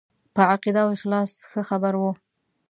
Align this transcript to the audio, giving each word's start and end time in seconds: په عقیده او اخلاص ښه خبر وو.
په 0.35 0.41
عقیده 0.51 0.79
او 0.83 0.89
اخلاص 0.97 1.31
ښه 1.51 1.61
خبر 1.69 1.93
وو. 1.97 2.11